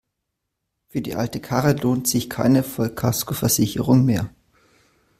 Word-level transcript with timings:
Für 0.87 0.99
die 1.03 1.13
alte 1.13 1.39
Karre 1.39 1.73
lohnt 1.73 2.07
sich 2.07 2.27
keine 2.27 2.63
Vollkaskoversicherung 2.63 4.03
mehr. 4.03 4.31